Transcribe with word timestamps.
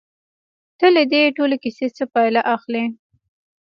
ته 0.79 0.87
له 0.95 1.03
دې 1.11 1.21
ټولې 1.37 1.57
کيسې 1.63 1.87
څه 1.97 2.03
پايله 2.13 2.41
اخلې؟ 2.55 2.83